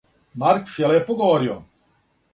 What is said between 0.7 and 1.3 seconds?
је лепо